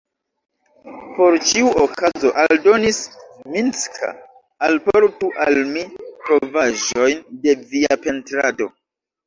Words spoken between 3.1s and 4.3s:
Zminska,